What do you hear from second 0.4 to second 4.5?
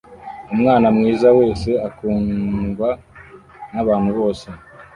umwana mwiza wese akundwa nabantu bose